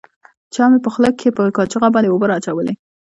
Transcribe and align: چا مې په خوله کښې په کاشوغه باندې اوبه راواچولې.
چا 0.53 0.63
مې 0.71 0.79
په 0.85 0.89
خوله 0.93 1.09
کښې 1.17 1.29
په 1.37 1.43
کاشوغه 1.57 1.87
باندې 1.93 2.09
اوبه 2.11 2.25
راواچولې. 2.27 2.73